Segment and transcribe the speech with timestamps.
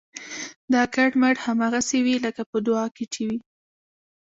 [0.73, 3.37] دا کټ مټ هماغسې وي لکه په دعا کې چې وي.